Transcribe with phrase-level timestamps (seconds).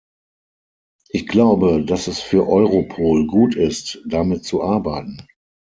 [1.09, 5.27] Ich glaube, dass es für Europol gut ist, damit zu arbeiten.